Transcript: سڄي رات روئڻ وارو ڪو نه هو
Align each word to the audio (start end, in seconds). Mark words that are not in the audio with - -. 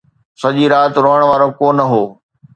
سڄي 0.41 0.65
رات 0.73 0.93
روئڻ 1.03 1.19
وارو 1.29 1.47
ڪو 1.59 1.67
نه 1.77 1.85
هو 1.91 2.03